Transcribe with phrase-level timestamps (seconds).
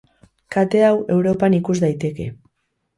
[0.55, 2.31] Kate hau Europan ikus daiteke.